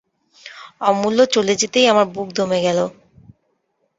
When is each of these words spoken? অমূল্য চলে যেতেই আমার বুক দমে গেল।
অমূল্য 0.81 1.19
চলে 1.33 1.53
যেতেই 1.55 1.85
আমার 1.87 2.07
বুক 2.13 2.27
দমে 2.37 2.59
গেল। 2.63 2.79